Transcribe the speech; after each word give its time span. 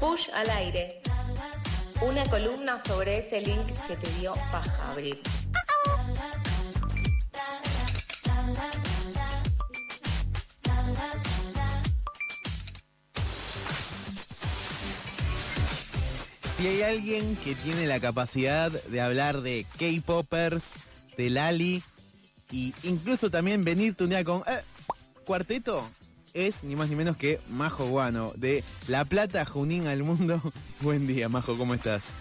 Push 0.00 0.28
al 0.34 0.50
aire. 0.50 1.00
Una 2.02 2.28
columna 2.28 2.78
sobre 2.78 3.18
ese 3.18 3.40
link 3.40 3.66
que 3.88 3.96
te 3.96 4.10
dio 4.20 4.34
paja 4.52 4.90
abrir. 4.90 5.20
Si 16.56 16.66
hay 16.66 16.82
alguien 16.82 17.36
que 17.36 17.54
tiene 17.54 17.86
la 17.86 18.00
capacidad 18.00 18.70
de 18.70 19.00
hablar 19.00 19.42
de 19.42 19.66
K-Poppers, 19.78 20.64
de 21.16 21.30
Lali, 21.30 21.82
y 22.50 22.74
incluso 22.82 23.30
también 23.30 23.64
venirte 23.64 24.04
un 24.04 24.10
día 24.10 24.24
con 24.24 24.42
eh, 24.46 24.62
cuarteto, 25.24 25.88
es 26.34 26.64
ni 26.64 26.76
más 26.76 26.88
ni 26.88 26.96
menos 26.96 27.16
que 27.16 27.40
Majo 27.48 27.86
Guano, 27.86 28.32
de 28.36 28.62
La 28.88 29.04
Plata 29.04 29.44
Junín 29.44 29.86
al 29.86 30.02
Mundo. 30.02 30.40
Buen 30.80 31.06
día, 31.06 31.28
Majo, 31.28 31.56
¿cómo 31.56 31.74
estás? 31.74 32.14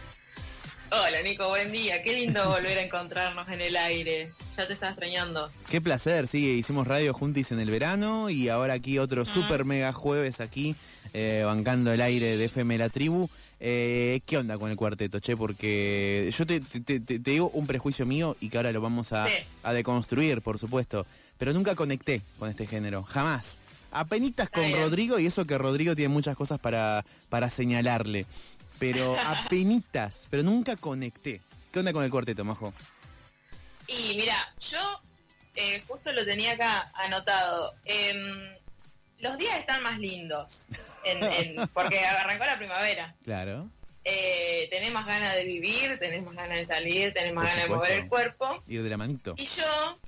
Hola 0.92 1.22
Nico, 1.24 1.50
buen 1.50 1.72
día. 1.72 2.02
Qué 2.04 2.14
lindo 2.14 2.48
volver 2.50 2.78
a 2.78 2.82
encontrarnos 2.84 3.48
en 3.50 3.60
el 3.62 3.76
aire. 3.76 4.32
Ya 4.56 4.68
te 4.68 4.74
estaba 4.74 4.92
extrañando. 4.92 5.50
Qué 5.70 5.82
placer, 5.82 6.28
sí, 6.28 6.46
hicimos 6.52 6.88
radio 6.88 7.14
juntis 7.14 7.52
en 7.52 7.60
el 7.60 7.70
verano 7.72 8.30
y 8.30 8.50
ahora 8.50 8.74
aquí 8.76 9.00
otro 9.00 9.26
super 9.26 9.66
mega 9.66 9.92
jueves 9.94 10.40
aquí, 10.40 10.76
eh, 11.14 11.44
bancando 11.46 11.92
el 11.92 12.02
aire 12.02 12.38
de 12.38 12.46
FM 12.46 12.78
La 12.78 12.90
Tribu. 12.90 13.28
Eh, 13.60 14.22
¿Qué 14.26 14.38
onda 14.38 14.58
con 14.58 14.70
el 14.70 14.78
cuarteto, 14.78 15.20
che? 15.20 15.36
Porque 15.36 16.32
yo 16.38 16.46
te, 16.46 16.60
te- 16.60 16.80
te- 16.82 17.00
te 17.20 17.32
digo 17.32 17.50
un 17.54 17.66
prejuicio 17.68 18.06
mío 18.06 18.38
y 18.40 18.50
que 18.50 18.58
ahora 18.58 18.72
lo 18.72 18.80
vamos 18.82 19.12
a, 19.12 19.26
Sí. 19.28 19.34
a 19.64 19.74
deconstruir, 19.74 20.42
por 20.42 20.60
supuesto. 20.60 21.06
Pero 21.38 21.52
nunca 21.54 21.74
conecté 21.76 22.22
con 22.38 22.50
este 22.50 22.68
género, 22.68 23.02
jamás. 23.04 23.58
Apenitas 23.92 24.50
con. 24.50 24.70
Rodrigo 24.74 25.20
y 25.20 25.26
eso 25.26 25.46
que 25.46 25.58
Rodrigo 25.58 25.96
tiene 25.96 26.14
muchas 26.14 26.36
cosas 26.36 26.60
para, 26.60 27.06
para 27.30 27.50
señalarle. 27.50 28.26
Pero 28.80 29.16
apenitas, 29.20 30.28
pero 30.30 30.44
nunca 30.44 30.76
conecté. 30.76 31.42
¿Qué 31.72 31.80
onda 31.80 31.94
con 31.94 32.04
el 32.04 32.12
cuarteto, 32.12 32.44
Majo? 32.44 32.74
Y 33.88 34.16
mira, 34.16 34.36
yo 34.72 34.80
eh, 35.56 35.82
justo 35.88 36.12
lo 36.12 36.26
tenía 36.26 36.54
acá 36.54 36.92
anotado. 36.96 37.74
Em, 37.86 38.54
los 39.20 39.38
días 39.38 39.58
están 39.60 39.82
más 39.84 39.98
lindos, 40.00 40.68
en- 41.06 41.24
en- 41.24 41.68
porque 41.70 42.00
arrancó 42.06 42.46
la 42.46 42.58
primavera. 42.58 43.16
Claro. 43.24 43.70
Eh, 44.04 44.68
tenés 44.70 44.92
más 44.92 45.06
ganas 45.06 45.34
de 45.36 45.46
vivir, 45.46 45.98
tenés 45.98 46.24
más 46.24 46.36
ganas 46.36 46.58
de 46.58 46.66
salir, 46.66 47.14
tenés 47.14 47.34
más 47.34 47.46
ganas 47.46 47.64
de 47.64 47.70
mover 47.70 47.92
el 47.94 48.08
cuerpo. 48.10 48.62
Ir 48.68 48.84
de 48.84 48.90
la 48.90 48.98
manito. 48.98 49.34
Y 49.38 49.46
yo 49.48 50.00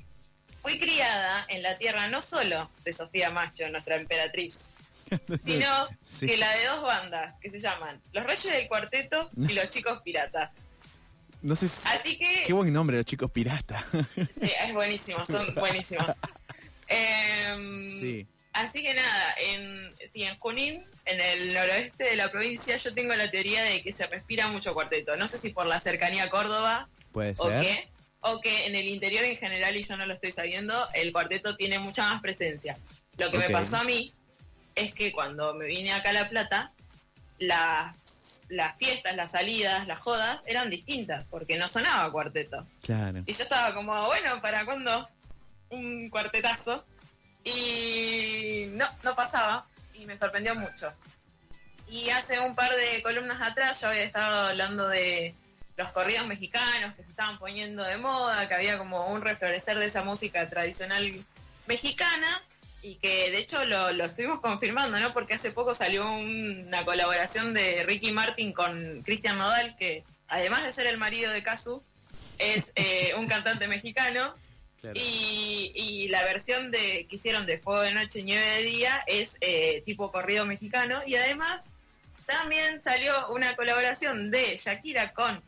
fui 0.57 0.77
criada 0.77 1.45
en 1.49 1.63
la 1.63 1.75
tierra 1.77 2.07
no 2.07 2.21
solo 2.21 2.69
de 2.83 2.93
Sofía 2.93 3.31
Macho, 3.31 3.67
nuestra 3.69 3.95
emperatriz, 3.95 4.71
sino 5.45 5.87
Sí. 6.01 6.27
que 6.27 6.37
la 6.37 6.51
de 6.55 6.65
dos 6.65 6.83
bandas 6.83 7.39
que 7.39 7.49
se 7.49 7.59
llaman 7.59 8.01
Los 8.13 8.25
Reyes 8.25 8.51
del 8.51 8.67
Cuarteto 8.67 9.29
y 9.37 9.53
Los 9.53 9.69
Chicos 9.69 10.01
Piratas. 10.03 10.51
No 11.41 11.55
sé 11.55 11.69
si- 11.69 11.87
Así 11.87 12.17
que 12.17 12.43
Qué 12.45 12.53
buen 12.53 12.73
nombre, 12.73 12.97
los 12.97 13.05
chicos 13.05 13.29
pirata. 13.31 13.85
Sí, 13.91 14.51
es 14.65 14.73
buenísimo, 14.73 15.23
son 15.23 15.53
buenísimos. 15.55 16.07
Em, 16.87 17.99
sí. 17.99 18.27
Así 18.53 18.81
que 18.81 18.93
nada, 18.95 19.35
en, 19.39 19.93
sí, 20.11 20.23
en 20.23 20.35
Junín, 20.39 20.83
en 21.05 21.21
el 21.21 21.53
noroeste 21.53 22.05
de 22.05 22.15
la 22.15 22.31
provincia, 22.31 22.75
yo 22.77 22.91
tengo 22.93 23.13
la 23.15 23.29
teoría 23.29 23.61
de 23.63 23.83
que 23.83 23.91
se 23.91 24.07
respira 24.07 24.47
mucho 24.47 24.73
cuarteto. 24.73 25.15
No 25.15 25.27
sé 25.27 25.37
si 25.37 25.51
por 25.51 25.67
la 25.67 25.79
cercanía 25.79 26.23
a 26.23 26.29
Córdoba 26.29 26.89
Puede 27.11 27.35
o 27.37 27.47
ser. 27.49 27.61
qué, 27.61 27.87
o 28.21 28.41
que 28.41 28.65
en 28.65 28.73
el 28.75 28.87
interior 28.87 29.23
en 29.25 29.37
general, 29.37 29.75
y 29.77 29.83
yo 29.83 29.95
no 29.95 30.07
lo 30.07 30.13
estoy 30.15 30.31
sabiendo, 30.31 30.87
el 30.95 31.11
cuarteto 31.11 31.55
tiene 31.55 31.77
mucha 31.77 32.09
más 32.09 32.19
presencia. 32.21 32.77
Lo 33.19 33.29
que 33.29 33.37
me 33.37 33.49
pasó 33.51 33.77
a 33.77 33.83
mí 33.83 34.11
es 34.77 34.93
que 34.93 35.11
cuando 35.11 35.53
me 35.55 35.65
vine 35.65 35.91
acá 35.91 36.11
a 36.11 36.13
La 36.13 36.29
Plata, 36.29 36.71
las, 37.39 38.45
las 38.49 38.77
fiestas, 38.77 39.15
las 39.15 39.31
salidas, 39.31 39.87
las 39.87 39.99
jodas 39.99 40.43
eran 40.45 40.69
distintas, 40.69 41.25
porque 41.29 41.57
no 41.57 41.67
sonaba 41.67 42.11
cuarteto. 42.11 42.65
Claro. 42.81 43.21
Y 43.25 43.33
yo 43.33 43.43
estaba 43.43 43.73
como, 43.73 44.05
bueno, 44.05 44.39
¿para 44.39 44.65
cuándo? 44.65 45.09
Un 45.69 46.09
cuartetazo. 46.09 46.85
Y 47.43 48.67
no, 48.73 48.87
no 49.03 49.15
pasaba. 49.15 49.65
Y 49.95 50.05
me 50.05 50.17
sorprendió 50.17 50.53
mucho. 50.53 50.93
Y 51.89 52.11
hace 52.11 52.39
un 52.39 52.53
par 52.53 52.75
de 52.75 53.01
columnas 53.01 53.41
atrás 53.41 53.81
yo 53.81 53.87
había 53.87 54.03
estado 54.03 54.49
hablando 54.49 54.87
de 54.87 55.33
los 55.75 55.89
corridos 55.89 56.27
mexicanos 56.27 56.93
que 56.95 57.03
se 57.03 57.11
estaban 57.11 57.39
poniendo 57.39 57.83
de 57.83 57.97
moda, 57.97 58.47
que 58.47 58.53
había 58.53 58.77
como 58.77 59.07
un 59.07 59.21
reflorecer 59.21 59.79
de 59.79 59.87
esa 59.87 60.03
música 60.03 60.47
tradicional 60.49 61.11
mexicana 61.65 62.43
y 62.81 62.95
que 62.95 63.31
de 63.31 63.39
hecho 63.39 63.65
lo, 63.65 63.91
lo 63.93 64.05
estuvimos 64.05 64.39
confirmando, 64.39 64.99
¿no? 64.99 65.11
Porque 65.13 65.33
hace 65.33 65.51
poco 65.51 65.73
salió 65.73 66.09
un- 66.11 66.65
una 66.67 66.85
colaboración 66.85 67.53
de 67.53 67.83
Ricky 67.83 68.11
Martin 68.11 68.53
con 68.53 69.01
Cristian 69.03 69.37
Nodal, 69.37 69.75
que 69.77 70.03
además 70.27 70.63
de 70.63 70.71
ser 70.71 70.87
el 70.87 70.97
marido 70.97 71.31
de 71.31 71.43
Casu, 71.43 71.83
es 72.37 72.73
eh, 72.75 73.13
un 73.17 73.27
cantante 73.27 73.67
mexicano 73.67 74.33
claro. 74.81 74.99
y, 74.99 75.71
y 75.75 76.07
la 76.09 76.23
versión 76.23 76.69
de 76.71 77.07
que 77.09 77.15
hicieron 77.15 77.45
de 77.45 77.57
Fuego 77.57 77.81
de 77.81 77.93
Noche, 77.93 78.23
Nieve 78.23 78.45
de 78.45 78.61
Día 78.63 79.03
es 79.07 79.37
eh, 79.41 79.81
tipo 79.85 80.11
corrido 80.11 80.45
mexicano 80.45 81.01
y 81.05 81.15
además 81.15 81.69
también 82.25 82.81
salió 82.81 83.29
una 83.29 83.55
colaboración 83.55 84.29
de 84.31 84.55
Shakira 84.57 85.13
con 85.13 85.41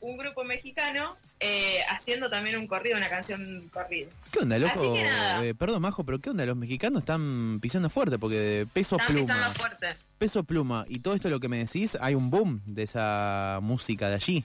un 0.00 0.16
grupo 0.16 0.44
mexicano 0.44 1.16
eh, 1.40 1.80
haciendo 1.88 2.28
también 2.28 2.56
un 2.56 2.66
corrido, 2.66 2.96
una 2.96 3.08
canción 3.08 3.68
corrido. 3.72 4.10
¿Qué 4.32 4.40
onda, 4.40 4.58
loco? 4.58 4.94
Eh, 4.96 5.54
perdón, 5.56 5.82
Majo, 5.82 6.04
pero 6.04 6.18
¿qué 6.18 6.30
onda? 6.30 6.44
Los 6.44 6.56
mexicanos 6.56 7.02
están 7.02 7.60
pisando 7.60 7.88
fuerte 7.90 8.18
porque 8.18 8.66
peso 8.72 8.96
Están 8.96 9.14
pluma. 9.14 9.34
pisando 9.34 9.52
fuerte. 9.52 9.96
Peso 10.18 10.44
pluma. 10.44 10.84
Y 10.88 10.98
todo 11.00 11.14
esto 11.14 11.28
lo 11.28 11.38
que 11.40 11.48
me 11.48 11.58
decís, 11.58 11.96
hay 12.00 12.14
un 12.14 12.30
boom 12.30 12.60
de 12.66 12.82
esa 12.82 13.58
música 13.62 14.08
de 14.08 14.14
allí. 14.16 14.44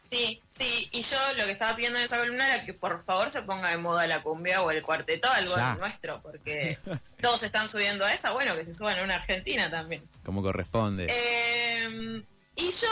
Sí, 0.00 0.40
sí, 0.48 0.88
y 0.92 1.02
yo 1.02 1.18
lo 1.36 1.44
que 1.44 1.50
estaba 1.50 1.76
pidiendo 1.76 1.98
en 1.98 2.04
esa 2.06 2.16
columna 2.18 2.54
era 2.54 2.64
que 2.64 2.72
por 2.72 2.98
favor 2.98 3.30
se 3.30 3.42
ponga 3.42 3.68
de 3.70 3.76
moda 3.76 4.06
la 4.06 4.22
cumbia 4.22 4.62
o 4.62 4.70
el 4.70 4.80
cuarteto, 4.82 5.30
algo 5.30 5.54
nuestro, 5.78 6.22
porque 6.22 6.78
todos 7.20 7.42
están 7.42 7.68
subiendo 7.68 8.06
a 8.06 8.14
esa, 8.14 8.30
bueno, 8.30 8.56
que 8.56 8.64
se 8.64 8.72
suban 8.72 8.98
a 8.98 9.04
una 9.04 9.16
Argentina 9.16 9.70
también. 9.70 10.02
Como 10.24 10.40
corresponde. 10.40 11.08
Eh, 11.10 12.22
y 12.56 12.70
yo 12.70 12.88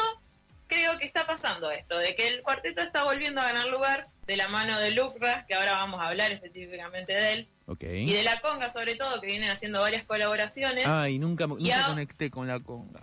creo 0.67 0.99
que 0.99 1.05
está 1.05 1.27
pasando 1.27 1.71
esto, 1.71 1.99
de 1.99 2.15
que 2.15 2.29
el 2.29 2.43
cuarteto 2.43 2.81
está 2.81 3.05
volviendo 3.05 3.41
a 3.41 3.45
ganar 3.45 3.67
lugar 3.67 4.09
de 4.27 4.37
la 4.37 4.49
mano 4.49 4.79
de 4.81 4.91
Lucra, 4.91 5.45
que 5.47 5.55
ahora 5.55 5.73
vamos 5.73 6.01
a 6.01 6.09
hablar 6.09 6.33
específicamente 6.33 7.13
de 7.13 7.33
él, 7.33 7.49
ok. 7.67 7.85
y 7.85 8.13
de 8.13 8.23
la 8.25 8.41
conga 8.41 8.71
sobre 8.71 8.97
todo, 8.97 9.21
que 9.21 9.29
vienen 9.29 9.51
haciendo 9.51 9.81
varias 9.81 10.05
colaboraciones. 10.05 10.87
Ay, 10.87 11.19
nunca, 11.19 11.47
nunca 11.47 11.87
conecté 11.87 12.31
con 12.31 12.49
la 12.49 12.61
conga. 12.61 13.03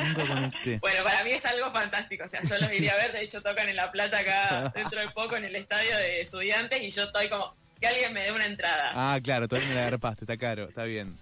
Nunca 0.00 0.26
conecté. 0.26 0.78
Bueno, 0.80 1.04
para 1.04 1.22
mí 1.24 1.30
es 1.30 1.44
algo 1.44 1.70
fantástico, 1.70 2.24
o 2.24 2.28
sea, 2.28 2.42
yo 2.42 2.58
los 2.58 2.72
iría 2.72 2.94
a 2.94 2.96
ver, 2.96 3.12
de 3.12 3.22
hecho 3.22 3.42
tocan 3.42 3.68
en 3.68 3.76
La 3.76 3.92
Plata 3.92 4.18
acá 4.18 4.72
dentro 4.74 5.00
de 5.00 5.08
poco 5.08 5.36
en 5.36 5.44
el 5.44 5.56
estadio 5.56 5.96
de 5.96 6.22
estudiantes 6.22 6.82
y 6.82 6.90
yo 6.90 7.04
estoy 7.04 7.28
como, 7.28 7.54
que 7.80 7.86
alguien 7.86 8.12
me 8.12 8.22
dé 8.22 8.32
una 8.32 8.46
entrada. 8.46 8.92
Ah, 8.94 9.20
claro, 9.22 9.46
todavía 9.46 9.68
me 9.68 9.74
la 9.76 9.86
agarpaste, 9.88 10.24
está 10.24 10.36
caro, 10.36 10.68
está 10.68 10.84
bien. 10.84 11.16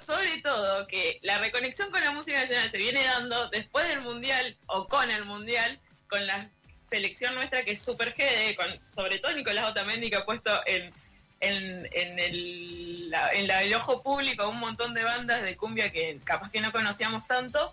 sobre 0.00 0.38
todo, 0.38 0.86
que 0.86 1.18
la 1.22 1.38
reconexión 1.38 1.90
con 1.90 2.02
la 2.02 2.12
música 2.12 2.38
nacional 2.38 2.70
se 2.70 2.78
viene 2.78 3.04
dando 3.04 3.48
después 3.50 3.88
del 3.88 4.02
Mundial 4.02 4.56
o 4.66 4.86
con 4.86 5.10
el 5.10 5.24
Mundial, 5.24 5.80
con 6.08 6.26
la 6.26 6.48
selección 6.88 7.34
nuestra 7.34 7.64
que 7.64 7.72
es 7.72 7.82
super 7.82 8.14
GD, 8.14 8.56
con 8.56 8.66
sobre 8.88 9.18
todo 9.18 9.32
Nicolás 9.32 9.70
Otamendi 9.70 10.10
que 10.10 10.16
ha 10.16 10.24
puesto 10.24 10.50
en, 10.66 10.92
en, 11.40 11.88
en 11.92 12.18
el, 12.18 13.14
en 13.32 13.50
el 13.50 13.74
ojo 13.74 14.02
público 14.02 14.48
un 14.48 14.58
montón 14.58 14.94
de 14.94 15.04
bandas 15.04 15.42
de 15.42 15.56
cumbia 15.56 15.92
que 15.92 16.18
capaz 16.24 16.50
que 16.50 16.60
no 16.60 16.72
conocíamos 16.72 17.26
tanto. 17.26 17.72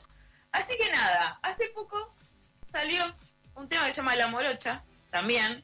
Así 0.51 0.73
que 0.77 0.91
nada, 0.91 1.39
hace 1.41 1.67
poco 1.69 2.13
salió 2.63 3.03
un 3.55 3.69
tema 3.69 3.85
que 3.85 3.93
se 3.93 3.97
llama 3.97 4.15
La 4.15 4.27
Morocha, 4.27 4.83
también, 5.11 5.63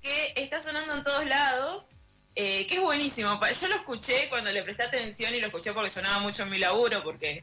que 0.00 0.32
está 0.36 0.62
sonando 0.62 0.94
en 0.94 1.04
todos 1.04 1.26
lados, 1.26 1.92
eh, 2.34 2.66
que 2.66 2.76
es 2.76 2.80
buenísimo. 2.80 3.38
Yo 3.60 3.68
lo 3.68 3.76
escuché 3.76 4.28
cuando 4.28 4.50
le 4.50 4.62
presté 4.62 4.84
atención 4.84 5.34
y 5.34 5.40
lo 5.40 5.46
escuché 5.46 5.72
porque 5.72 5.90
sonaba 5.90 6.20
mucho 6.20 6.42
en 6.44 6.50
mi 6.50 6.58
laburo, 6.58 7.02
porque 7.02 7.42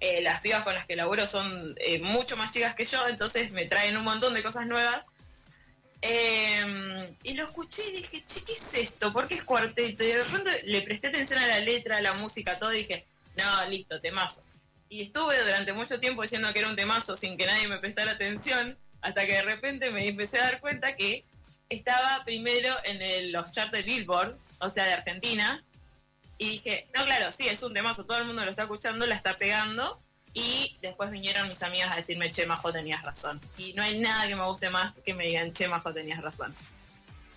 eh, 0.00 0.20
las 0.20 0.40
pibas 0.40 0.62
con 0.62 0.74
las 0.74 0.86
que 0.86 0.96
laburo 0.96 1.26
son 1.26 1.74
eh, 1.78 1.98
mucho 2.00 2.36
más 2.36 2.52
chicas 2.52 2.74
que 2.74 2.84
yo, 2.84 3.06
entonces 3.08 3.52
me 3.52 3.64
traen 3.64 3.96
un 3.96 4.04
montón 4.04 4.34
de 4.34 4.42
cosas 4.42 4.66
nuevas. 4.66 5.04
Eh, 6.02 7.08
y 7.22 7.34
lo 7.34 7.44
escuché 7.44 7.82
y 7.88 7.96
dije, 7.96 8.22
che, 8.26 8.44
¿qué 8.44 8.52
es 8.52 8.74
esto? 8.74 9.12
¿Por 9.12 9.26
qué 9.26 9.34
es 9.34 9.44
cuarteto? 9.44 10.04
Y 10.04 10.08
de 10.08 10.22
repente 10.22 10.62
le 10.64 10.82
presté 10.82 11.08
atención 11.08 11.38
a 11.38 11.46
la 11.46 11.60
letra, 11.60 11.96
a 11.96 12.02
la 12.02 12.12
música, 12.12 12.58
todo, 12.58 12.72
y 12.74 12.78
dije, 12.78 13.04
no, 13.36 13.68
listo, 13.68 14.00
temazo. 14.00 14.42
Y 14.88 15.02
estuve 15.02 15.40
durante 15.42 15.72
mucho 15.72 15.98
tiempo 15.98 16.22
diciendo 16.22 16.52
que 16.52 16.60
era 16.60 16.68
un 16.68 16.76
temazo 16.76 17.16
sin 17.16 17.36
que 17.36 17.46
nadie 17.46 17.66
me 17.66 17.78
prestara 17.78 18.12
atención, 18.12 18.76
hasta 19.00 19.26
que 19.26 19.32
de 19.32 19.42
repente 19.42 19.90
me 19.90 20.06
empecé 20.06 20.38
a 20.38 20.44
dar 20.44 20.60
cuenta 20.60 20.94
que 20.94 21.24
estaba 21.68 22.22
primero 22.24 22.74
en 22.84 23.02
el- 23.02 23.32
los 23.32 23.52
charts 23.52 23.72
de 23.72 23.82
Billboard, 23.82 24.36
o 24.60 24.68
sea, 24.68 24.84
de 24.84 24.92
Argentina, 24.94 25.62
y 26.38 26.50
dije, 26.50 26.86
no, 26.94 27.04
claro, 27.04 27.30
sí, 27.32 27.48
es 27.48 27.62
un 27.62 27.72
temazo, 27.74 28.04
todo 28.04 28.18
el 28.18 28.24
mundo 28.26 28.44
lo 28.44 28.50
está 28.50 28.62
escuchando, 28.62 29.06
la 29.06 29.14
está 29.16 29.36
pegando, 29.38 29.98
Y 30.38 30.76
después 30.82 31.10
vinieron 31.10 31.48
mis 31.48 31.62
amigas 31.62 31.90
a 31.90 31.96
decirme, 31.96 32.30
che, 32.30 32.44
Majo, 32.44 32.70
tenías 32.70 33.02
razón. 33.02 33.40
Y 33.56 33.72
no 33.72 33.82
hay 33.82 33.98
nada 33.98 34.28
que 34.28 34.36
me 34.36 34.44
guste 34.44 34.68
más 34.68 35.00
que 35.02 35.14
me 35.14 35.24
digan, 35.28 35.50
che, 35.54 35.66
Majo, 35.66 35.94
tenías 35.94 36.20
razón. 36.20 36.54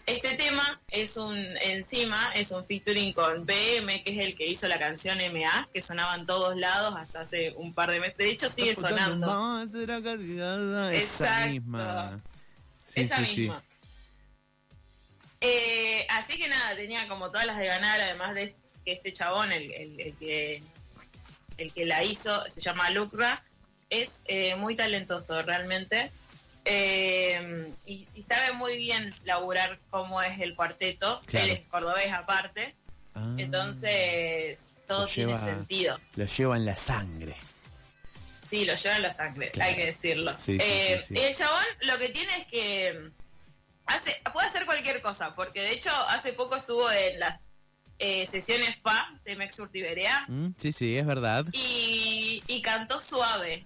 Este 0.06 0.36
tema 0.36 0.82
es 0.90 1.16
un, 1.16 1.38
encima, 1.62 2.34
es 2.36 2.52
un 2.52 2.66
featuring 2.66 3.14
con 3.14 3.46
BM, 3.46 4.04
que 4.04 4.12
es 4.12 4.18
el 4.18 4.36
que 4.36 4.48
hizo 4.48 4.68
la 4.68 4.78
canción 4.80 5.18
MA, 5.22 5.70
que 5.74 5.82
sonaba 5.82 6.14
en 6.16 6.26
todos 6.26 6.58
lados 6.58 6.94
hasta 6.98 7.22
hace 7.22 7.54
un 7.56 7.74
par 7.74 7.90
de 7.90 8.02
meses. 8.02 8.18
De 8.18 8.32
hecho, 8.32 8.50
sigue 8.50 8.72
sonando. 8.90 9.28
Esa 10.94 11.46
misma. 11.48 12.20
Esa 12.96 13.16
misma. 13.22 13.64
Eh, 15.42 16.06
así 16.10 16.38
que 16.38 16.48
nada, 16.48 16.76
tenía 16.76 17.08
como 17.08 17.28
todas 17.28 17.46
las 17.46 17.58
de 17.58 17.68
ganar, 17.68 18.02
además 18.02 18.36
de 18.36 18.54
que 18.86 18.94
este 18.94 19.14
chabón, 19.14 19.52
el, 19.52 19.70
que, 20.20 20.62
el 21.58 21.74
que 21.74 21.86
la 21.86 22.04
hizo, 22.04 22.44
se 22.50 22.62
llama 22.62 22.90
Lucra, 22.90 23.42
es 23.90 24.24
eh, 24.26 24.56
muy 24.56 24.76
talentoso 24.76 25.42
realmente. 25.42 26.12
Eh, 26.66 27.74
y, 27.86 28.06
sabe 28.22 28.52
muy 28.54 28.78
bien 28.78 29.14
laburar 29.26 29.80
cómo 29.90 30.22
es 30.22 30.40
el 30.40 30.56
cuarteto. 30.56 31.22
Él 31.32 31.52
es 31.52 31.62
cordobés 31.68 32.12
aparte. 32.12 32.76
Ah. 33.16 33.34
entonces, 33.38 34.78
todo 34.88 35.08
tiene 35.08 35.38
sentido. 35.38 35.98
Lo 36.16 36.26
lleva 36.26 36.58
en 36.58 36.66
la 36.66 36.76
sangre. 36.76 37.36
Sí, 38.48 38.66
lo 38.66 38.76
lleva 38.76 38.96
en 38.98 39.02
la 39.02 39.14
sangre, 39.14 39.52
hay 39.60 39.76
que 39.76 39.86
decirlo. 39.88 40.36
Y 40.48 40.60
el 41.18 41.36
chabón 41.36 41.64
lo 41.82 41.98
que 41.98 42.10
tiene 42.10 42.36
es 42.38 42.48
que 42.48 43.12
hace 43.90 44.22
puede 44.32 44.48
hacer 44.48 44.66
cualquier 44.66 45.02
cosa, 45.02 45.36
porque 45.36 45.62
de 45.62 45.74
hecho 45.74 45.92
hace 46.10 46.34
poco 46.34 46.56
estuvo 46.56 46.90
en 46.92 47.20
las 47.20 47.50
eh, 47.98 48.26
sesiones 48.26 48.78
FA 48.82 49.20
de 49.26 49.36
Mex 49.36 49.60
Urtiberea. 49.60 50.26
Mm, 50.28 50.52
sí, 50.58 50.72
sí, 50.72 50.98
es 50.98 51.06
verdad. 51.06 51.46
Y, 51.52 52.42
y 52.48 52.62
cantó 52.62 53.00
Suave 53.00 53.66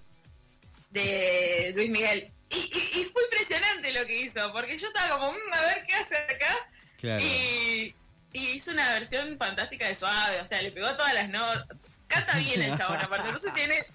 de 0.92 1.72
Luis 1.76 1.90
Miguel. 1.90 2.32
Y, 2.50 3.04
fue 3.12 3.24
impresionante 3.24 3.92
lo 3.94 4.06
que 4.06 4.22
hizo, 4.22 4.52
porque 4.52 4.78
yo 4.78 4.88
estaba 4.88 5.18
como, 5.18 5.32
mm, 5.32 5.54
a 5.54 5.62
ver 5.62 5.84
qué 5.88 5.94
hace 5.94 6.18
acá. 6.18 7.20
Y, 7.22 7.94
hizo 8.34 8.72
una 8.72 8.94
versión 8.94 9.38
fantástica 9.38 9.88
de 9.88 9.96
Suave, 9.96 10.42
o 10.42 10.46
sea, 10.46 10.62
le 10.62 10.72
pegó 10.72 10.96
todas 10.96 11.14
las 11.14 11.30
notas. 11.30 11.78
Canta 12.08 12.38
bien 12.38 12.62
el 12.62 12.78
chabón, 12.78 12.98
aparte, 12.98 13.28
entonces 13.28 13.54
tiene... 13.54 13.86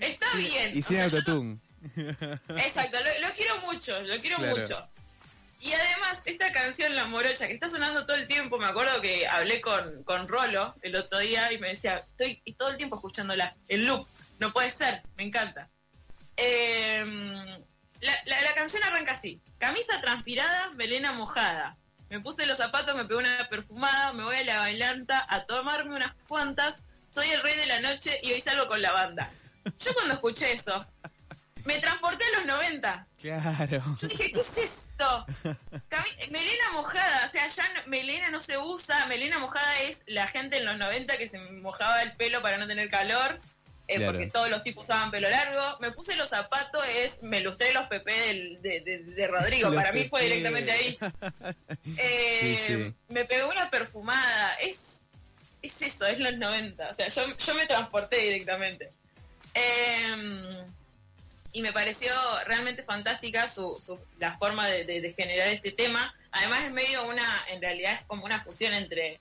Está 0.00 0.26
bien. 0.36 0.76
Y 0.76 0.82
sin 0.82 1.00
autotune. 1.00 1.58
Exacto, 2.48 2.98
lo, 3.20 3.28
quiero 3.36 3.60
mucho, 3.66 4.00
lo 4.02 4.20
quiero 4.20 4.38
mucho. 4.38 4.88
Esta 6.24 6.52
canción, 6.52 6.94
La 6.96 7.04
Morocha, 7.04 7.46
que 7.46 7.54
está 7.54 7.68
sonando 7.68 8.06
todo 8.06 8.16
el 8.16 8.26
tiempo, 8.26 8.58
me 8.58 8.66
acuerdo 8.66 9.00
que 9.00 9.26
hablé 9.26 9.60
con, 9.60 10.02
con 10.04 10.26
Rolo 10.26 10.74
el 10.82 10.96
otro 10.96 11.18
día 11.18 11.52
y 11.52 11.58
me 11.58 11.68
decía, 11.68 11.96
estoy 11.96 12.42
todo 12.56 12.70
el 12.70 12.76
tiempo 12.78 12.96
escuchándola, 12.96 13.54
el 13.68 13.84
loop, 13.84 14.06
no 14.38 14.52
puede 14.52 14.70
ser, 14.70 15.02
me 15.16 15.24
encanta. 15.24 15.68
Eh, 16.36 17.04
la, 18.00 18.54
canción 18.54 18.82
arranca 18.84 19.12
así. 19.12 19.40
Camisa 19.58 20.00
transpirada, 20.00 20.70
melena 20.72 21.12
mojada. 21.12 21.76
Me 22.10 22.20
puse 22.20 22.46
los 22.46 22.58
zapatos, 22.58 22.94
me 22.94 23.04
pegó 23.04 23.20
una 23.20 23.48
perfumada, 23.48 24.12
me 24.12 24.24
voy 24.24 24.36
a 24.36 24.44
la 24.44 24.58
bailanta 24.58 25.26
a 25.28 25.44
tomarme 25.44 25.94
unas 25.96 26.14
cuantas. 26.28 26.84
Soy 27.08 27.28
el 27.30 27.42
rey 27.42 27.56
de 27.56 27.66
la 27.66 27.80
noche 27.80 28.18
y 28.22 28.32
hoy 28.32 28.40
salgo 28.40 28.68
con 28.68 28.82
la 28.82 28.92
banda. 28.92 29.30
Yo 29.78 29.94
cuando 29.94 30.14
escuché 30.14 30.52
eso, 30.52 30.86
me 31.64 31.78
transporté 31.78 32.24
a 32.24 32.38
los 32.38 32.46
90. 32.46 33.06
Claro. 33.20 33.82
Yo 34.00 34.08
dije, 34.08 34.32
¿qué 34.32 34.40
es 34.40 34.58
esto? 34.58 35.26
melena 36.30 36.70
mojada, 36.72 37.26
o 37.26 37.28
sea, 37.28 37.46
ya 37.48 37.64
melena 37.86 38.30
no 38.30 38.40
se 38.40 38.58
usa. 38.58 39.06
Melena 39.06 39.38
mojada 39.38 39.80
es 39.82 40.04
la 40.06 40.26
gente 40.26 40.58
en 40.58 40.66
los 40.66 40.76
90 40.76 41.16
que 41.16 41.28
se 41.28 41.38
mojaba 41.38 42.02
el 42.02 42.12
pelo 42.12 42.42
para 42.42 42.58
no 42.58 42.66
tener 42.66 42.90
calor. 42.90 43.38
Eh, 43.86 44.02
porque 44.02 44.28
todos 44.28 44.48
los 44.48 44.62
tipos 44.62 44.84
usaban 44.84 45.10
pelo 45.10 45.28
largo. 45.28 45.78
Me 45.80 45.90
puse 45.90 46.16
los 46.16 46.30
zapatos, 46.30 46.82
es 46.96 47.22
me 47.22 47.40
lustré 47.40 47.72
los 47.72 47.86
PP 47.86 48.58
de, 48.62 49.26
Rodrigo, 49.26 49.70
para 49.74 49.92
mí 49.92 50.08
fue 50.08 50.22
directamente 50.24 50.72
ahí. 50.72 50.98
Eh, 51.98 52.92
me 53.08 53.24
pegó 53.26 53.48
una 53.50 53.68
perfumada, 53.68 54.54
es, 54.54 55.10
es 55.60 55.82
eso, 55.82 56.06
es 56.06 56.18
los 56.18 56.36
90, 56.36 56.88
o 56.88 56.94
sea, 56.94 57.08
yo, 57.08 57.36
yo 57.36 57.54
me 57.54 57.66
transporté 57.66 58.16
directamente. 58.16 58.88
Em, 59.52 60.64
y 61.54 61.62
me 61.62 61.72
pareció 61.72 62.12
realmente 62.46 62.82
fantástica 62.82 63.46
su, 63.48 63.78
su 63.78 63.98
la 64.18 64.36
forma 64.36 64.66
de, 64.66 65.14
generar 65.16 65.48
este 65.48 65.70
tema. 65.70 66.12
Además 66.32 66.64
es 66.64 66.72
medio 66.72 67.04
una, 67.06 67.24
en 67.48 67.62
realidad 67.62 67.94
es 67.94 68.06
como 68.06 68.24
una 68.24 68.42
fusión 68.42 68.74
entre 68.74 69.20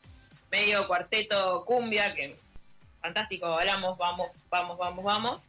medio 0.49 0.87
cuarteto 0.87 1.63
cumbia, 1.63 2.15
que 2.15 2.35
fantástico, 2.99 3.45
hablamos, 3.45 3.99
vamos, 3.99 4.31
vamos, 4.49 4.79
vamos, 4.79 5.05
vamos. 5.05 5.47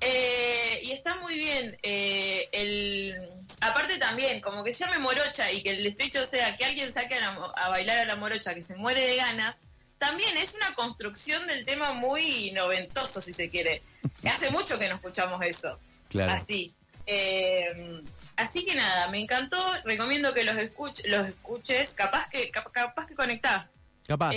Eh, 0.00 0.80
y 0.84 0.92
está 0.92 1.16
muy 1.16 1.36
bien. 1.36 1.78
Eh, 1.82 2.48
el, 2.52 3.14
aparte 3.60 3.98
también, 3.98 4.40
como 4.40 4.64
que 4.64 4.72
se 4.72 4.86
llame 4.86 4.98
morocha 4.98 5.52
y 5.52 5.62
que 5.62 5.70
el 5.70 5.84
despecho 5.84 6.24
sea 6.24 6.56
que 6.56 6.64
alguien 6.64 6.94
saque 6.94 7.18
a, 7.18 7.68
bailar 7.68 7.98
a 7.98 8.04
la 8.06 8.16
morocha 8.16 8.54
que 8.54 8.62
se 8.62 8.76
muere 8.76 9.06
de 9.06 9.16
ganas, 9.16 9.60
también 9.98 10.34
es 10.38 10.54
una 10.54 10.74
construcción 10.74 11.46
del 11.46 11.66
tema 11.66 11.92
muy 11.92 12.52
noventoso, 12.52 13.20
si 13.20 13.34
se 13.34 13.50
quiere. 13.50 13.82
Hace 14.24 14.50
mucho 14.50 14.78
que 14.78 14.88
no 14.88 14.94
escuchamos 14.94 15.42
eso. 15.44 15.78
Claro. 16.08 16.32
Así. 16.32 16.74
Eh, 17.06 18.02
así 18.36 18.64
que 18.64 18.74
nada, 18.74 19.08
me 19.08 19.20
encantó. 19.20 19.58
Recomiendo 19.84 20.32
que 20.34 20.44
los, 20.44 20.56
escuch 20.56 21.04
los 21.06 21.26
escuches. 21.26 21.94
Capaz 21.94 22.28
que, 22.28 22.50
capaz 22.50 23.06
que 23.06 23.14
conectás. 23.14 23.70
Capaz. 24.06 24.32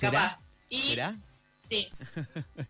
capaz. 0.00 0.38
Y 0.68 0.96
Sí. 1.68 1.90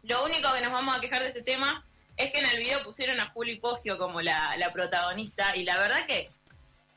Lo 0.03 0.25
único 0.25 0.53
que 0.53 0.61
nos 0.61 0.73
vamos 0.73 0.97
a 0.97 1.01
quejar 1.01 1.23
de 1.23 1.29
este 1.29 1.43
tema 1.43 1.85
es 2.17 2.33
que 2.33 2.41
en 2.41 2.47
el 2.47 2.59
video 2.59 2.83
pusieron 2.83 3.21
a 3.21 3.31
Juli 3.31 3.61
Poggio 3.61 3.97
como 3.97 4.21
la, 4.21 4.71
protagonista 4.73 5.57
y 5.57 5.63
la 5.63 5.79
verdad 5.79 6.05
que 6.07 6.29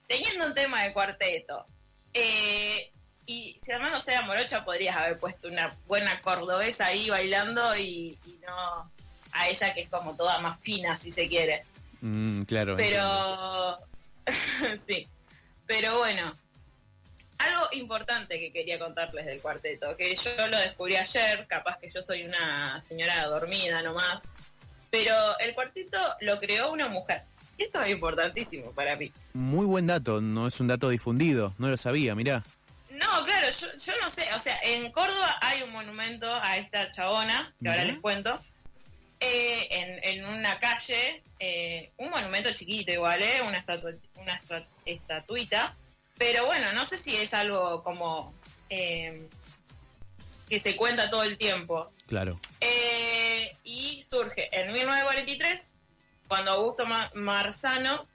teniendo 0.08 0.48
un 0.48 0.54
tema 0.56 0.84
de 0.84 0.94
cuarteto 0.94 1.66
eh, 2.14 2.92
y 3.28 3.58
si 3.62 3.72
Armando 3.72 4.02
sea 4.02 4.24
morocha 4.24 4.66
podrías 4.66 4.98
haber 4.98 5.20
puesto 5.20 5.48
una 5.48 5.74
buena 5.88 6.20
cordobesa 6.22 6.88
ahí 6.88 7.10
bailando 7.10 7.78
y, 7.78 8.18
no 8.46 8.92
a 9.34 9.50
ella 9.50 9.74
que 9.74 9.82
es 9.82 9.90
como 9.90 10.16
toda 10.16 10.40
más 10.40 10.60
fina 10.60 10.98
si 10.98 11.12
se 11.12 11.28
quiere. 11.28 11.64
Mm, 12.02 12.44
claro. 12.44 12.76
Pero 12.76 13.80
sí. 14.78 15.08
Pero 15.68 15.98
bueno, 16.00 16.36
algo 17.38 17.68
importante 17.74 18.40
que 18.40 18.52
quería 18.52 18.78
contarles 18.78 19.26
del 19.26 19.40
cuarteto, 19.40 19.96
que 19.96 20.16
yo 20.16 20.48
lo 20.48 20.58
descubrí 20.60 20.96
ayer, 20.96 21.48
capaz 21.48 21.78
que 21.80 21.90
yo 21.92 22.02
soy 22.02 22.24
una 22.24 22.82
señora 22.82 23.26
dormida 23.28 23.82
nomás, 23.82 24.24
pero 24.90 25.16
el 25.40 25.54
cuarteto 25.56 25.98
lo 26.22 26.38
creó 26.38 26.72
una 26.72 26.88
mujer. 26.88 27.22
Esto 27.58 27.82
es 27.82 27.92
importantísimo 27.92 28.72
para 28.72 28.96
mí. 28.96 29.12
Muy 29.34 29.66
buen 29.66 29.88
dato, 29.88 30.20
no 30.20 30.48
es 30.48 30.60
un 30.60 30.68
dato 30.68 30.90
difundido, 30.90 31.54
no 31.58 31.70
lo 31.70 31.78
sabía, 31.78 32.16
mirá. 32.16 32.44
No, 32.90 33.26
claro, 33.26 33.48
yo, 33.50 33.94
no 34.02 34.10
sé, 34.10 34.26
o 34.36 34.40
sea, 34.40 34.60
en 34.64 34.92
Córdoba 34.92 35.38
hay 35.42 35.62
un 35.64 35.72
monumento 35.72 36.34
a 36.34 36.58
esta 36.58 36.92
chabona, 36.92 37.54
que 37.62 37.70
ahora 37.70 37.86
les 37.86 38.00
cuento, 38.00 38.40
eh, 39.24 40.00
en, 40.02 40.26
una 40.26 40.58
calle, 40.58 41.22
eh, 41.38 41.92
un 41.98 42.10
monumento 42.10 42.52
chiquito 42.54 42.92
igual, 42.92 43.22
¿eh? 43.22 43.40
una, 43.44 43.64
una 44.16 44.42
estatuita, 44.84 45.76
pero 46.18 46.48
bueno, 46.48 46.74
no 46.74 46.86
sé 46.86 46.98
si 46.98 47.16
es 47.16 47.36
algo 47.36 47.84
como 47.84 48.34
eh, 48.72 49.30
que 50.50 50.60
se 50.60 50.76
cuenta 50.76 51.12
todo 51.12 51.22
el 51.22 51.38
tiempo. 51.38 51.92
Claro. 52.08 52.40
Y 53.64 54.02
surge 54.02 54.50
en 54.60 54.74
1943, 54.74 55.72
cuando 56.28 56.54
Augusto 56.54 56.88
Marzano 57.14 58.08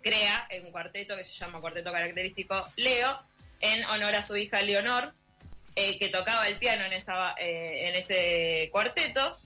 crea 0.00 0.48
un 0.62 0.70
cuarteto 0.70 1.16
que 1.16 1.24
se 1.24 1.34
llama 1.34 1.60
Cuarteto 1.60 1.90
Característico 1.90 2.68
Leo, 2.76 3.18
en 3.60 3.84
honor 3.86 4.14
a 4.14 4.22
su 4.22 4.36
hija 4.36 4.62
Leonor, 4.62 5.12
que 5.74 6.08
tocaba 6.12 6.46
el 6.46 6.56
piano 6.56 6.84
en, 6.84 6.92
esa, 6.92 7.34
en 7.36 7.96
ese 7.96 8.68
cuarteto. 8.70 9.36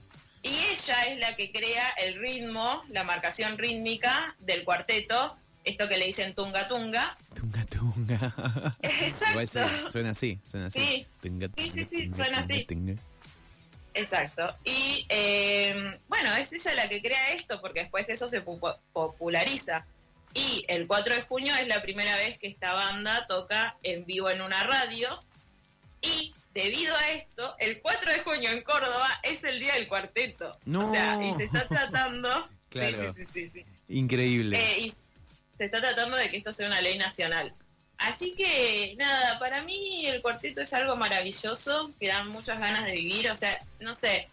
Y 0.45 0.49
ella 0.49 1.05
es 1.07 1.17
la 1.17 1.35
que 1.35 1.51
crea 1.51 1.89
el 1.97 2.19
ritmo, 2.19 2.83
la 2.89 3.03
marcación 3.03 3.57
rítmica 3.57 4.35
del 4.41 4.63
cuarteto, 4.63 5.35
esto 5.63 5.89
que 5.89 5.97
le 5.97 6.05
dicen 6.05 6.35
tunga 6.35 6.67
tunga. 6.67 7.17
Tunga 7.33 7.65
tunga. 7.65 8.75
Exacto. 8.83 9.67
suena 9.91 10.11
así, 10.11 10.39
suena 10.47 10.67
así. 10.67 11.07
Sí, 11.23 11.69
sí, 11.71 11.83
sí, 11.83 12.13
suena 12.13 12.41
así. 12.41 12.67
Exacto. 13.95 14.55
Y 14.63 15.07
em, 15.09 15.97
bueno, 16.09 16.35
es 16.35 16.53
ella 16.53 16.75
la 16.75 16.89
que 16.89 17.01
crea 17.01 17.33
esto 17.33 17.59
porque 17.59 17.79
después 17.79 18.07
eso 18.09 18.29
se 18.29 18.41
populariza. 18.41 19.87
Y 20.35 20.63
el 20.67 20.85
4 20.85 21.15
de 21.15 21.21
junio 21.23 21.55
es 21.55 21.67
la 21.67 21.81
primera 21.81 22.15
vez 22.17 22.37
que 22.37 22.47
esta 22.47 22.73
banda 22.73 23.25
toca 23.27 23.77
en 23.81 24.05
vivo 24.05 24.29
en 24.29 24.43
una 24.43 24.63
radio. 24.63 25.23
Debido 26.55 26.95
a 26.95 27.11
esto, 27.11 27.53
el 27.59 27.81
4 27.81 28.11
de 28.13 28.19
junio 28.19 28.49
en 28.49 28.63
Córdoba 28.63 29.09
es 29.23 29.43
el 29.43 29.59
día 29.59 29.73
del 29.73 29.89
cuarteto. 29.89 30.57
No. 30.63 30.87
O 30.87 30.91
sea, 30.91 31.21
y 31.21 31.33
se 31.33 31.43
está 31.43 31.67
tratando. 31.67 32.29
claro. 32.69 33.13
Sí, 33.13 33.25
sí, 33.25 33.45
sí, 33.45 33.65
Increíble. 33.89 34.57
Eh, 34.57 34.89
se 35.55 35.65
está 35.65 35.81
tratando 35.81 36.15
de 36.15 36.29
que 36.29 36.37
esto 36.37 36.53
sea 36.53 36.67
una 36.67 36.79
ley 36.79 36.97
nacional. 36.97 37.53
Así 37.97 38.33
que 38.35 38.95
nada, 38.97 39.37
para 39.37 39.63
mí 39.63 40.05
el 40.05 40.21
cuarteto 40.21 40.61
es 40.61 40.73
algo 40.73 40.95
maravilloso, 40.95 41.91
que 41.99 42.07
dan 42.07 42.29
muchas 42.29 42.57
ganas 42.57 42.85
de 42.85 42.93
vivir, 42.93 43.29
o 43.29 43.35
sea, 43.35 43.57
no 43.81 43.93
sé, 43.93 44.29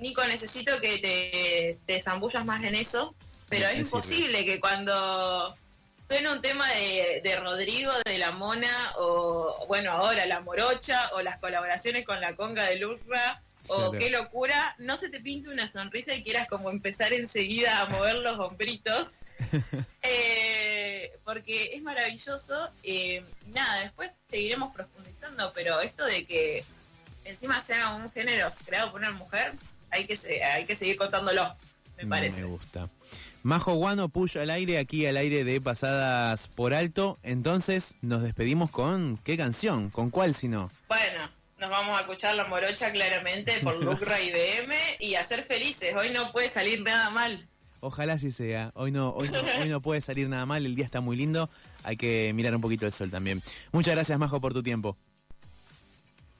Nico, 0.00 0.24
necesito 0.24 0.80
que 0.80 0.98
te, 0.98 1.78
te 1.86 2.02
zambullas 2.02 2.44
más 2.44 2.64
en 2.64 2.74
eso, 2.74 3.14
pero 3.48 3.66
es 3.68 3.78
imposible 3.78 4.44
que 4.44 4.60
cuando 4.60 5.56
suena 6.06 6.32
un 6.32 6.40
tema 6.40 6.68
de, 6.68 7.20
de, 7.22 7.36
Rodrigo, 7.36 7.92
de 8.04 8.18
La 8.18 8.32
Mona, 8.32 8.92
o 8.98 9.64
bueno, 9.68 9.92
ahora 9.92 10.26
La 10.26 10.40
Morocha, 10.40 11.10
o 11.14 11.22
las 11.22 11.38
colaboraciones 11.38 12.04
con 12.04 12.20
la 12.20 12.34
conga 12.34 12.64
de 12.64 12.76
Lurra, 12.76 13.40
o 13.68 13.92
qué 13.92 14.10
locura, 14.10 14.74
no 14.78 14.96
se 14.96 15.08
te 15.08 15.20
pinte 15.20 15.48
una 15.48 15.68
sonrisa 15.68 16.14
y 16.14 16.24
quieras 16.24 16.48
como 16.48 16.70
empezar 16.70 17.12
enseguida 17.12 17.80
a 17.80 17.86
mover 17.86 18.16
los 18.16 18.38
hombritos, 18.38 19.20
eh, 20.02 21.12
porque 21.24 21.74
es 21.74 21.82
maravilloso. 21.82 22.70
Eh, 22.82 23.24
nada, 23.46 23.82
después 23.82 24.12
seguiremos 24.28 24.74
profundizando, 24.74 25.52
pero 25.54 25.80
esto 25.80 26.04
de 26.04 26.24
que 26.24 26.64
encima 27.24 27.60
sea 27.60 27.90
un 27.94 28.10
género 28.10 28.52
creado 28.66 28.90
por 28.90 29.00
una 29.00 29.12
mujer, 29.12 29.52
hay 29.90 30.06
que, 30.06 30.44
hay 30.44 30.64
que 30.64 30.74
seguir 30.74 30.96
contándolo, 30.96 31.56
me 31.98 32.06
parece. 32.06 32.42
Me 32.42 32.48
gusta. 32.48 32.88
Majo 33.42 33.74
Guano 33.74 34.08
puya 34.08 34.42
al 34.42 34.50
aire, 34.50 34.78
aquí 34.78 35.04
al 35.06 35.16
aire 35.16 35.44
de 35.44 35.60
Pasadas 35.60 36.48
por 36.48 36.74
Alto. 36.74 37.18
Entonces, 37.22 37.94
nos 38.00 38.22
despedimos 38.22 38.70
con 38.70 39.18
qué 39.24 39.36
canción, 39.36 39.90
con 39.90 40.10
cuál 40.10 40.34
si 40.34 40.46
no. 40.48 40.70
Bueno, 40.88 41.28
nos 41.58 41.70
vamos 41.70 41.96
a 41.98 42.02
escuchar 42.02 42.36
la 42.36 42.44
morocha 42.44 42.92
claramente 42.92 43.58
por 43.62 43.82
Lucra 43.82 44.20
y 44.22 44.30
BM 44.30 44.74
y 45.00 45.16
a 45.16 45.24
ser 45.24 45.42
felices. 45.42 45.94
Hoy 45.96 46.10
no 46.10 46.30
puede 46.32 46.48
salir 46.48 46.82
nada 46.82 47.10
mal. 47.10 47.46
Ojalá 47.80 48.12
así 48.12 48.30
sea. 48.30 48.70
Hoy 48.74 48.92
no, 48.92 49.10
hoy 49.10 49.28
no, 49.28 49.40
hoy 49.60 49.68
no 49.68 49.80
puede 49.82 50.00
salir 50.00 50.28
nada 50.28 50.46
mal. 50.46 50.64
El 50.64 50.76
día 50.76 50.84
está 50.84 51.00
muy 51.00 51.16
lindo. 51.16 51.50
Hay 51.82 51.96
que 51.96 52.32
mirar 52.32 52.54
un 52.54 52.60
poquito 52.60 52.86
el 52.86 52.92
sol 52.92 53.10
también. 53.10 53.42
Muchas 53.72 53.94
gracias, 53.94 54.16
Majo, 54.20 54.40
por 54.40 54.52
tu 54.52 54.62
tiempo. 54.62 54.96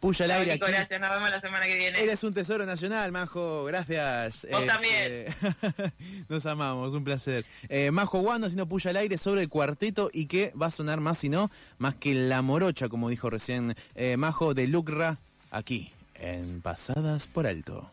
Puya 0.03 0.25
al 0.25 0.33
aire. 0.33 0.53
Aquí. 0.55 0.65
Gracias, 0.67 1.01
nos 1.01 1.11
vemos 1.11 1.31
la 1.31 1.41
semana 1.41 1.65
que 1.65 1.77
viene. 1.77 2.03
Eres 2.03 2.25
un 2.25 2.35
tesoro 2.35 2.67
nacional, 2.67 3.13
Majo. 3.13 3.63
Gracias. 3.67 4.49
Vos 4.51 4.67
también. 4.67 5.29
Este, 5.29 5.93
nos 6.29 6.45
amamos, 6.45 6.93
un 6.93 7.05
placer. 7.05 7.45
Eh, 7.69 7.93
Majo 7.93 8.19
Guando 8.19 8.49
haciendo 8.49 8.67
puya 8.67 8.91
al 8.91 8.97
aire 8.97 9.17
sobre 9.17 9.43
el 9.43 9.49
cuarteto 9.49 10.11
y 10.13 10.27
que 10.27 10.53
va 10.61 10.67
a 10.67 10.71
sonar 10.73 10.99
más 10.99 11.19
si 11.19 11.29
no, 11.29 11.53
más 11.79 11.95
que 11.95 12.15
la 12.15 12.43
morocha, 12.43 12.89
como 12.89 13.11
dijo 13.11 13.31
recién 13.31 13.77
eh, 13.95 14.17
Majo 14.17 14.55
de 14.55 14.67
Lucra, 14.67 15.19
aquí, 15.53 15.93
en 16.17 16.63
Pasadas 16.63 17.29
por 17.29 17.47
Alto. 17.47 17.93